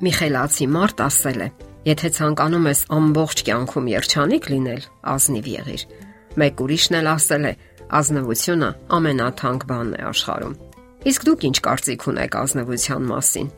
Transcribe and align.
Միխելացի 0.00 0.66
մարդ 0.72 1.00
ասել 1.04 1.42
է. 1.44 1.48
Եթե 1.84 2.08
ցանկանում 2.16 2.68
ես 2.70 2.80
ամբողջ 2.96 3.42
կյանքում 3.48 3.90
երջանիկ 3.90 4.46
լինել, 4.52 4.82
ազնիվ 5.12 5.46
եղիր։ 5.50 5.82
Մեկ 6.40 6.62
ուրիշն 6.64 6.96
էլ 7.00 7.10
ասել 7.10 7.44
է. 7.50 7.52
ազնվությունը 7.90 8.68
ամենաթանկ 8.96 9.62
բանն 9.66 9.94
է 9.98 10.02
աշխարհում։ 10.10 10.52
Իսկ 11.10 11.24
դուք 11.26 11.46
ինչ 11.48 11.56
կարծիք 11.66 12.04
ունեք 12.10 12.36
ազնվության 12.40 13.02
մասին։ 13.10 13.48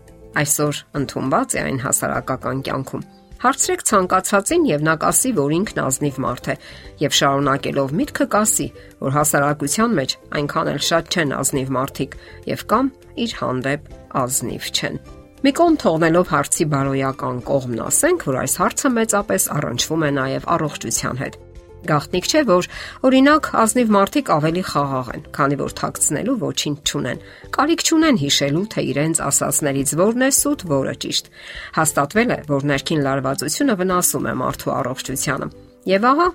Այսօր 0.42 0.74
ընդունված 0.98 1.52
է 1.52 1.60
այն 1.62 1.80
հասարակական 1.84 2.62
կյանքում։ 2.64 3.06
Հարցրեք 3.42 3.80
ցանկացածին 3.92 4.66
եւ 4.72 4.84
նա 4.86 4.94
կասի, 5.02 5.30
որ 5.36 5.54
ինքն 5.58 5.80
ազնիվ 5.82 6.20
մարդ 6.24 6.46
է 6.52 6.54
եւ 7.02 7.16
շարունակելով 7.18 7.96
միտքը 8.00 8.26
կասի, 8.34 8.68
որ 9.02 9.16
հասարակության 9.18 9.96
մեջ 9.98 10.14
այնքան 10.40 10.70
էլ 10.72 10.84
շատ 10.90 11.10
չեն 11.12 11.34
ազնիվ 11.42 11.74
մարդիկ 11.76 12.14
եւ 12.52 12.62
կամ 12.72 12.94
իր 13.26 13.36
հանդեպ 13.42 13.90
ազնիվ 14.22 14.70
չեն։ 14.72 15.21
Մի 15.42 15.50
կողմ 15.58 15.76
թողնելով 15.82 16.28
հարցի 16.30 16.64
բարոյական 16.70 17.38
կողմն 17.42 17.78
ասենք, 17.82 18.20
որ 18.28 18.36
այս 18.44 18.52
հարցը 18.60 18.90
մեծապես 18.94 19.46
առնչվում 19.56 20.04
է 20.06 20.10
նաև 20.18 20.46
առողջության 20.54 21.18
հետ։ 21.22 21.38
Գաղտնիք 21.88 22.28
չէ, 22.30 22.42
որ 22.46 22.68
օրինակ 23.08 23.48
ազնիվ 23.62 23.90
մարդիկ 23.96 24.30
ավելի 24.36 24.62
խաղաղ 24.70 25.10
են, 25.16 25.26
քանի 25.34 25.58
որ 25.64 25.74
թաքցնելու 25.82 26.36
ոչինչ 26.44 26.78
չունեն։ 26.86 27.24
Կարիք 27.58 27.84
չունեն 27.90 28.22
հիշելու, 28.22 28.64
թե 28.70 28.86
իրենց 28.92 29.22
ասածներից 29.26 29.94
որն 29.98 30.22
է 30.22 30.30
սուտ, 30.38 30.64
որը 30.78 30.94
ճիշտ։ 31.02 31.34
Հաստատվել 31.82 32.30
է, 32.38 32.40
որ 32.54 32.66
ներքին 32.70 33.06
լարվածությունը 33.10 33.78
վնասում 33.82 34.30
է 34.30 34.38
մարդու 34.46 34.74
առողջությանը։ 34.78 35.52
Եվ 35.90 36.10
ահա, 36.12 36.32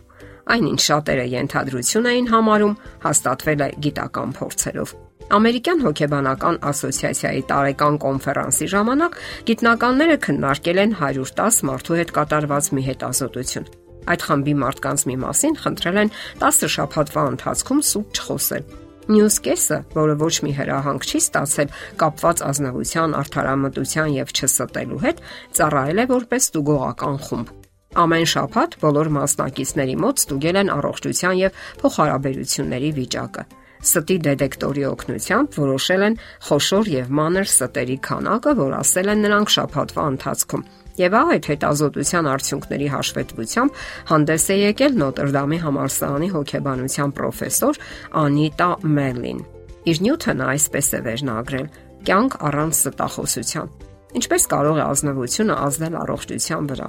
այնինչ 0.51 0.79
շատերը 0.83 1.27
ենթադրություն 1.37 2.11
էին 2.11 2.31
համարում, 2.35 2.79
հաստատվել 3.07 3.61
է 3.63 3.75
գիտական 3.87 4.35
փորձերով։ 4.35 4.99
Ամերիկյան 5.27 5.81
հոգեբանական 5.83 6.57
ասոցիացիայի 6.69 7.41
տարեկան 7.49 7.95
կոնֆերանսի 7.99 8.67
ժամանակ 8.71 9.17
գիտնականները 9.49 10.15
քննարկել 10.23 10.79
են 10.83 10.93
110 10.99 11.57
մարդու 11.67 11.97
հետ 11.99 12.13
կատարված 12.15 12.69
մի 12.77 12.83
հետազոտություն։ 12.85 13.67
Այդ 14.07 14.23
խմբի 14.27 14.53
մարդկանց 14.61 15.03
մի 15.09 15.17
մասին 15.25 15.59
խնդրել 15.63 15.99
են 16.03 16.13
10 16.45 16.71
շաբաթվա 16.77 17.25
ընթացքում 17.33 17.83
սուտ 17.91 18.21
չխոսել։ 18.21 18.71
Մյուս 19.07 19.35
կեսը, 19.43 19.81
որը 19.99 20.15
ոչ 20.23 20.33
մի 20.47 20.51
հրահանգ 20.63 21.07
չի 21.11 21.19
ստացել 21.27 21.75
կապված 21.99 22.41
ազնվության, 22.47 23.19
արդարամտության 23.19 24.09
եւ 24.15 24.33
չստելու 24.37 25.03
հետ, 25.03 25.21
ծառայել 25.59 26.03
է 26.03 26.09
որպես 26.15 26.47
ստուգողական 26.47 27.21
խումբ։ 27.27 27.53
Ամեն 27.97 28.27
շաբաթ 28.31 28.81
բոլոր 28.83 29.07
մասնակիցների 29.19 29.95
մոտ 30.07 30.19
ստուգել 30.23 30.59
են 30.63 30.73
առողջության 30.77 31.39
եւ 31.43 31.63
փոխհարաբերությունների 31.83 32.91
վիճակը 32.99 33.47
ստի 33.83 34.17
դետեկտորի 34.27 34.83
օգնությամբ 34.91 35.57
որոշել 35.61 36.05
են 36.07 36.17
խոշոր 36.47 36.91
եւ 36.93 37.11
մանր 37.19 37.47
ստերի 37.51 37.97
քանակը, 38.07 38.53
որ 38.57 38.75
ասել 38.81 39.11
են 39.13 39.23
նրանք 39.27 39.53
շաբաթվա 39.57 40.05
ընթացքում։ 40.17 40.67
Եվ 40.97 41.15
այդ 41.17 41.47
հետազոտության 41.51 42.27
արդյունքների 42.33 42.87
հաշվետվությամբ 42.89 43.81
հանդես 44.11 44.45
է 44.47 44.55
եկել 44.57 44.95
Նոտրդամի 44.97 45.59
համալսարանի 45.61 46.29
հոգեբանության 46.33 47.13
պրոֆեսոր 47.17 47.79
Անիտա 48.23 48.69
Մերլին։ 48.97 49.43
Իր 49.87 50.01
նյութը 50.07 50.33
նա 50.41 50.47
այսպես 50.57 50.87
է 50.97 51.01
վերնագրել. 51.05 51.67
կյանք 52.07 52.33
առանց 52.47 52.79
ստախոսության։ 52.87 53.69
Ինչպես 54.17 54.43
կարող 54.53 54.77
է 54.77 54.83
ազնվությունը 54.87 55.55
ազդել 55.67 55.95
առողջության 56.01 56.67
վրա։ 56.71 56.87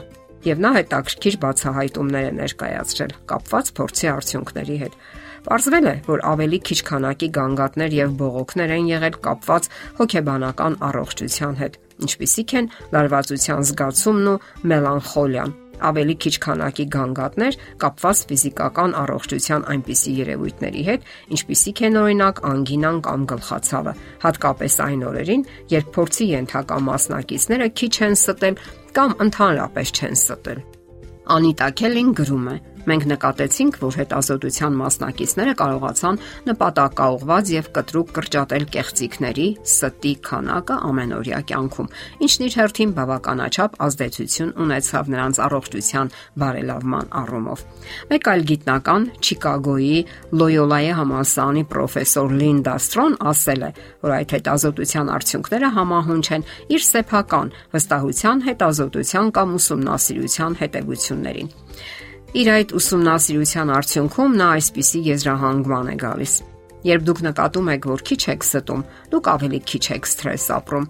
Եվ 0.48 0.60
նա 0.62 0.70
հետաքրքիր 0.78 1.36
բացահայտումներ 1.42 2.26
է 2.28 2.32
ներկայացրել 2.38 3.14
կապված 3.32 3.70
փորձի 3.78 4.06
արդյունքների 4.14 4.76
հետ։ 4.82 4.94
Պարզվել 5.48 5.86
է, 5.88 5.94
որ 6.04 6.22
ավելի 6.28 6.58
քիչ 6.68 6.78
քանակի 6.88 7.28
գանգատներ 7.38 7.94
եւ 7.96 8.10
բողոքներ 8.20 8.74
են 8.74 8.90
եղել 8.90 9.14
կապված 9.24 9.68
հոգեբանական 10.00 10.74
առողջության 10.88 11.54
հետ, 11.62 11.78
ինչպիսիք 12.04 12.52
են 12.58 12.68
լարվածության 12.92 13.64
զգացումն 13.70 14.28
ու 14.28 14.36
մելանխոլիան 14.72 15.56
ավելի 15.88 16.14
քիչ 16.24 16.34
քանակի 16.44 16.86
գանգատներ 16.94 17.58
կապված 17.82 18.22
ֆիզիկական 18.28 18.94
առողջության 19.02 19.66
այնպիսի 19.72 20.14
երևույթների 20.18 20.82
հետ, 20.88 21.04
ինչպիսիք 21.38 21.82
են 21.88 21.98
օրինակ 22.02 22.42
անգինան 22.48 22.98
կամ 23.08 23.26
գլխացավը, 23.32 23.92
հատկապես 24.24 24.78
այն 24.88 25.04
օրերին, 25.08 25.44
երբ 25.78 25.92
փորձի 25.98 26.26
ենթակա 26.34 26.80
մասնակիցները 26.88 27.70
քիչ 27.78 27.94
են 28.08 28.18
ստել 28.18 28.58
կամ 28.98 29.14
ընդհանրապես 29.28 29.94
չեն 29.98 30.18
ստել։ 30.18 30.66
Անիտա 31.28 31.68
Քելին 31.78 32.12
գրում 32.18 32.46
է. 32.48 32.56
Մենք 32.88 33.04
նկատեցինք, 33.10 33.78
որ 33.82 33.96
հետազոտության 33.98 34.76
մասնակիցները 34.78 35.54
կարողացան 35.58 36.18
նպատակաուղված 36.48 37.50
եւ 37.54 37.68
կտրուկ 37.78 38.12
կրճատել 38.18 38.64
կեղծիքների, 38.74 39.46
ստի 39.68 40.12
քանակը 40.28 40.76
ամենօրյա 40.88 41.40
կյանքում, 41.48 41.90
ինչն 42.28 42.46
իր 42.48 42.56
հերթին 42.58 42.94
բավականաչափ 42.98 43.76
ազդեցություն 43.88 44.52
ունեցավ 44.64 45.10
նրանց 45.14 45.40
առողջության 45.48 46.12
բարելավման 46.42 47.12
առումով։ 47.22 47.64
Մեկ 48.12 48.30
այլ 48.32 48.42
գիտնական 48.52 49.08
Չիկագոյի 49.18 49.98
Լոյոլայի 50.38 50.90
համալսարանի 50.98 51.64
պրոֆեսոր 51.72 52.34
Լինդա 52.38 52.76
Ստրոն 52.78 53.18
ասել 53.32 53.62
է, 53.68 53.70
որ 54.06 54.16
այդ 54.18 54.34
հետազոտության 54.38 55.12
արդյունքները 55.18 55.72
համահունչ 55.78 56.26
են 56.38 56.46
իր 56.78 56.82
սեփական 56.88 57.52
վստահության 57.74 58.44
հետազոտության 58.48 59.32
կամ 59.38 59.56
ուսումնասիրության 59.58 60.58
հետևություններին։ 60.62 61.50
Իր 62.36 62.48
այդ 62.52 62.72
ուսումնասիրության 62.76 63.70
արդյունքում 63.72 64.34
նա 64.36 64.46
այսպիսի 64.58 64.98
եզրահանգման 65.06 65.86
է 65.88 65.94
գալիս. 66.02 66.32
Երբ 66.84 67.06
դուք 67.08 67.22
նկատում 67.24 67.70
եք, 67.72 67.86
որ 67.88 68.02
քիչ 68.04 68.18
եք 68.34 68.44
ստում, 68.44 68.82
դուք 69.14 69.30
ավելի 69.32 69.60
քիչ 69.70 69.84
եք 69.96 70.08
սթրես 70.12 70.44
ապրում։ 70.58 70.88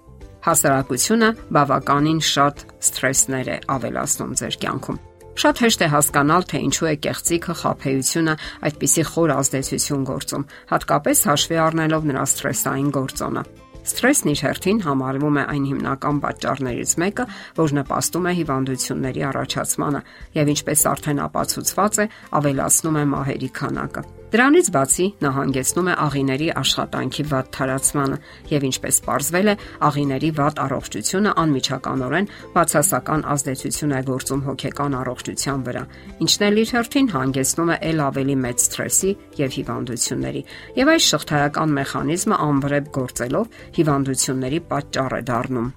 Հասարակությունը 0.49 1.29
բավականին 1.55 2.21
շատ 2.27 2.65
սթրեսներ 2.89 3.53
է 3.55 3.57
ավելացնում 3.79 4.35
ձեր 4.43 4.59
կյանքում։ 4.67 4.99
Շատ 5.39 5.63
հեշտ 5.63 5.83
է 5.87 5.89
հասկանալ, 5.95 6.43
թե 6.51 6.59
ինչու 6.67 6.89
է 6.89 6.95
կեղծիքը, 7.07 7.55
խափեությունը 7.63 8.35
այդպիսի 8.67 9.03
խոր 9.07 9.33
ազդեցություն 9.39 10.07
գործում, 10.11 10.47
հատկապես 10.75 11.19
հաշվի 11.31 11.59
առնելով 11.69 12.09
նրա 12.11 12.25
սթրեսային 12.35 12.91
գործոնը։ 12.99 13.43
Սթրեսն 13.87 14.31
իր 14.35 14.43
հերթին 14.49 14.81
համարվում 14.89 15.39
է 15.39 15.45
այն 15.55 15.67
հիմնական 15.71 16.21
պատճառներից 16.25 16.95
մեկը, 17.05 17.27
որ 17.63 17.75
նպաստում 17.79 18.29
է 18.29 18.37
հիվանդությունների 18.43 19.27
առաջացմանը 19.31 20.05
եւ 20.43 20.55
ինչպես 20.59 20.87
արդեն 20.93 21.25
ապացուցված 21.29 22.01
է, 22.03 22.09
ավելացնում 22.43 22.99
է 22.99 23.05
մահերի 23.15 23.53
քանակը։ 23.63 24.09
Դրանից 24.29 24.67
բացի 24.75 25.05
նա 25.25 25.29
հանգեցնում 25.33 25.87
է 25.89 25.93
աղիների 26.05 26.49
աշխատանքի 26.61 27.25
վատ 27.31 27.47
թարացմանը 27.57 28.19
եւ 28.51 28.67
ինչպես 28.69 28.99
ողրվել 29.07 29.49
է, 29.49 29.55
աղիների 29.89 30.31
վատ 30.37 30.61
առողջությունը 30.65 31.33
անմիջականորեն 31.45 32.29
բացասական 32.59 33.25
ազդեցություն 33.37 33.97
է 33.97 34.03
գործում 34.11 34.45
հոգեկան 34.51 34.99
առողջության 35.01 35.65
վրա, 35.71 35.87
ինչն 36.29 36.47
էլ 36.51 36.63
իր 36.65 36.77
հերթին 36.77 37.11
հանգեցնում 37.17 37.73
է 37.73 37.81
ել 37.89 38.07
ավելի 38.11 38.39
մեծ 38.45 38.69
սթրեսի 38.69 39.17
եւ 39.41 39.59
հիվանդությունների։ 39.59 40.47
Եվ 40.77 40.95
այս 40.99 41.11
շղթայական 41.17 41.77
մեխանիզմը 41.81 42.45
անվրեպ 42.53 42.95
գործելով 43.01 43.61
հիվանդությունների 43.81 44.65
պատճառ 44.69 45.23
է 45.23 45.27
դառնում։ 45.33 45.77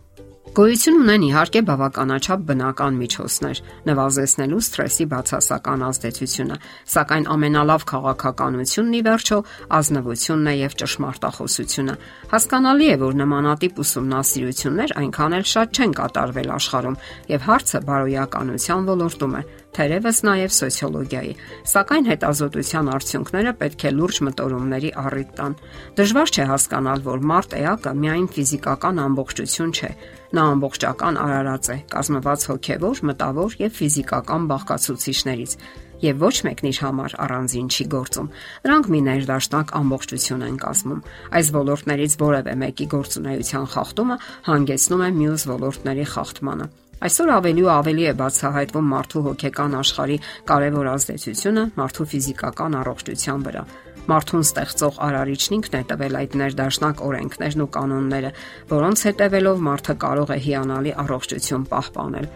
Գոյություն 0.51 0.97
ունեն 1.00 1.23
իհարկե 1.23 1.59
բավականաչափ 1.63 2.41
բնական 2.50 2.95
միջոցներ 3.00 3.59
նվազեցնելու 3.88 4.57
սթրեսի 4.66 5.06
բացասական 5.13 5.85
ազդեցությունը, 5.88 6.57
սակայն 6.91 7.28
ամենալավ 7.35 7.85
քաղաքականությունն 7.91 8.97
ի 9.00 9.01
վերջո 9.07 9.38
ազնվությունն 9.79 10.51
է 10.51 10.56
եւ 10.59 10.75
ճշմարտախոսությունը։ 10.84 11.95
Հասկանալի 12.35 12.91
է, 12.91 13.00
որ 13.00 13.17
նմանատիպ 13.22 13.79
ուսումնասիրություններ 13.85 14.95
այնքան 15.00 15.38
էլ 15.39 15.47
շատ 15.56 15.79
չեն 15.79 15.95
կատարվել 16.01 16.53
աշխարհում 16.59 17.01
եւ 17.31 17.47
հարցը 17.47 17.83
բարոյականության 17.88 18.91
ոլորտում 18.91 19.39
է, 19.39 19.44
թերևս 19.76 20.18
նաև 20.28 20.54
սոցիոլոգիայի։ 20.58 21.34
Սակայն 21.72 22.08
հետազոտության 22.12 22.90
արդյունքները 22.95 23.54
պետք 23.62 23.86
է 23.88 23.92
լուրջ 23.98 24.18
մտորումների 24.28 24.92
առիթ 25.01 25.30
տան։ 25.38 25.56
Դժվար 26.00 26.34
չէ 26.36 26.48
հասկանալ, 26.51 27.06
որ 27.07 27.24
մարդ 27.31 27.56
էակը 27.62 27.94
միայն 28.01 28.28
ֆիզիկական 28.36 29.01
ամբողջություն 29.06 29.72
չէ։ 29.72 29.92
Նա 30.31 30.44
ամբողջական 30.56 31.22
արարած 31.22 31.72
է, 31.72 31.78
կազմված 31.92 32.45
հոգևոր, 32.51 33.01
մտավոր 33.12 33.56
եւ 33.62 33.72
ֆիզիկական 33.81 34.51
բաղկացուցիչներից 34.51 35.56
եւ 36.01 36.22
ոչ 36.22 36.36
մեկն 36.48 36.69
իր 36.72 36.80
համար 36.81 37.16
առանձին 37.25 37.68
չի 37.72 37.86
գործում։ 37.94 38.30
Նրանք 38.66 38.88
մի 38.94 39.01
ներդաշնակ 39.07 39.74
ամբողջություն 39.81 40.45
են 40.48 40.57
կազմում։ 40.66 41.04
Այս 41.38 41.51
ոլորտներից 41.57 42.16
որևէ 42.25 42.56
մեկի 42.66 42.88
գործունեության 42.95 43.68
խախտումը 43.75 44.18
հանգեցնում 44.50 45.06
է 45.06 45.12
մյուս 45.22 45.45
ոլորտների 45.51 46.07
խախտմանը։ 46.16 46.72
Այսօր 47.01 47.30
ավելի 47.33 47.62
ու 47.65 47.69
ավելի 47.74 48.03
է 48.06 48.12
բացահայտվում 48.19 48.89
մարդու 48.92 49.21
հոգեկան 49.25 49.77
աշխարհի 49.80 50.18
կարևոր 50.51 50.89
ազդեցությունը 50.92 51.63
մարդու 51.80 52.06
ֆիզիկական 52.12 52.75
առողջության 52.81 53.45
վրա։ 53.48 53.63
Մարդուն 54.12 54.45
ստեղծող 54.45 55.00
արարիչն 55.07 55.56
ինքն 55.57 55.77
է 55.77 55.81
տվել 55.89 56.19
այդ 56.21 56.36
ներդաշնակ 56.42 57.01
օրենքներն 57.07 57.63
ու 57.65 57.69
կանոնները, 57.77 58.31
որոնց 58.69 59.03
հետևելով 59.07 59.63
մարդը 59.65 59.95
կարող 60.06 60.33
է 60.36 60.39
հիանալի 60.45 60.94
առողջություն 61.06 61.65
պահպանել։ 61.74 62.27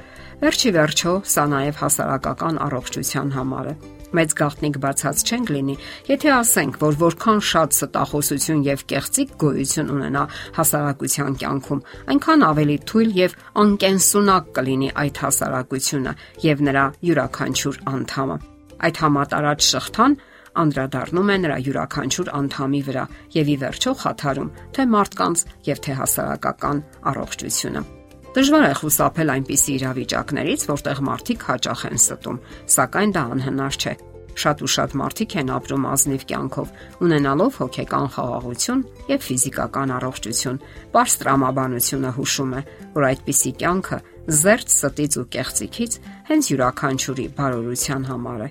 Վերջի 0.41 0.71
վերջո, 0.75 1.13
սա 1.35 1.45
նաև 1.53 1.79
հասարակական 1.85 2.59
առողջության 2.65 3.29
համար 3.37 3.69
է։ 3.69 3.75
Մեծ 4.15 4.33
գաղտնիք 4.39 4.77
բացած 4.83 5.23
չենք 5.25 5.51
լինի, 5.55 5.75
եթե 6.09 6.31
ասենք, 6.35 6.77
որ 6.83 6.97
որքան 7.01 7.41
շատ 7.49 7.75
ստախոսություն 7.75 8.61
եւ 8.67 8.83
կեղծիկ 8.91 9.33
գոյություն 9.41 9.91
ունենա 9.95 10.23
հասարակության 10.59 11.37
կյանքում, 11.41 11.81
այնքան 12.13 12.45
ավելի 12.49 12.77
թույլ 12.91 13.11
եւ 13.19 13.35
անկենսունակ 13.65 14.53
կլինի 14.59 14.89
այդ 15.05 15.21
հասարակությունը 15.25 16.15
եւ 16.45 16.63
նրա 16.69 16.85
յուրաքանչյուր 17.09 17.81
անդամը։ 17.95 18.39
Այդ 18.85 19.03
համատարած 19.05 19.67
շղթան 19.71 20.17
անդրադառնում 20.55 21.31
է 21.35 21.37
նրա 21.45 21.57
յուրաքանչյուր 21.65 22.31
անդամի 22.39 22.81
վրա 22.87 23.05
եւ 23.35 23.51
ի 23.55 23.57
վերջո 23.65 23.93
խաթարում 24.05 24.53
թե 24.77 24.87
մարդկանց 24.95 25.45
եւ 25.73 25.85
թե 25.87 25.99
հասարակական 25.99 26.83
առողջությունը։ 27.11 28.04
Դժվար 28.35 28.65
է 28.67 28.71
խուսափել 28.75 29.29
այնպիսի 29.31 29.73
իրավիճակներից, 29.79 30.63
որտեղ 30.67 30.97
մարդիկ 31.07 31.43
հաճախ 31.47 31.83
են 31.87 32.01
ստում, 32.01 32.39
սակայն 32.73 33.13
դա 33.15 33.23
անհնար 33.35 33.77
չէ։ 33.79 33.93
Շատ 34.35 34.63
ու 34.65 34.69
շատ 34.75 34.95
մարդիկ 34.99 35.35
են 35.39 35.51
ապրում 35.55 35.85
ազնիվ 35.87 36.25
կյանքով, 36.31 36.73
ունենալով 37.07 37.59
հոգեկան 37.61 38.09
խաղաղություն 38.15 38.81
եւ 39.07 39.23
ֆիզիկական 39.29 39.95
առողջություն։ 39.95 40.59
Պարզ 40.91 41.15
տրամաբանությունը 41.23 42.11
հուշում 42.19 42.51
է, 42.59 42.61
որ 42.99 43.07
այդպիսի 43.15 43.51
կյանքը 43.63 43.99
զերծ 44.43 44.75
ստից 44.75 45.15
ու 45.15 45.27
կեղծիքից 45.39 45.99
հենց 46.27 46.51
յուրաքանչյուրի 46.51 47.27
բարօրության 47.39 48.07
համար 48.11 48.43
է, 48.43 48.49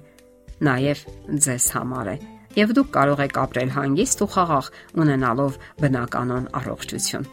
նաև 0.64 1.06
ձեզ 1.44 1.68
համար 1.76 2.14
է 2.14 2.18
եւ 2.54 2.76
դուք 2.78 2.90
կարող 2.94 3.24
եք 3.28 3.40
ապրել 3.44 3.70
հանգիստ 3.74 4.20
ու 4.24 4.32
խաղաղ 4.34 4.74
ունենալով 5.04 5.58
բնականon 5.82 6.52
առողջություն։ 6.62 7.32